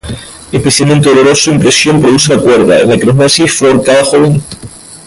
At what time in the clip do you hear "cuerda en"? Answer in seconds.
2.41-2.89